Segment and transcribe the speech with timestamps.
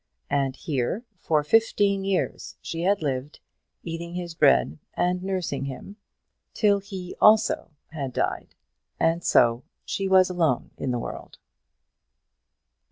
[0.31, 3.39] And here for fifteen years she had lived,
[3.83, 5.95] eating his bread and nursing him,
[6.55, 7.69] till he also
[8.11, 8.55] died,
[8.99, 11.37] and so she was alone in the world.